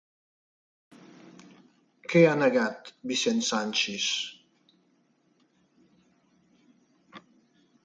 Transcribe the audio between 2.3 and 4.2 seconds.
negat Vicent Sanchis?